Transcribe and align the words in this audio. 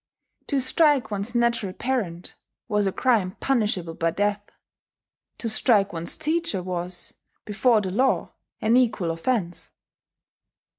To 0.47 0.59
strike 0.59 1.11
one's 1.11 1.35
natural 1.35 1.73
parent 1.73 2.33
was 2.67 2.87
a 2.87 2.91
crime 2.91 3.37
punishable 3.39 3.93
by 3.93 4.09
death: 4.09 4.49
to 5.37 5.47
strike 5.47 5.93
one's 5.93 6.17
teacher 6.17 6.63
was, 6.63 7.13
before 7.45 7.81
the 7.81 7.91
law, 7.91 8.31
an 8.61 8.77
equal 8.77 9.11
offence. 9.11 9.69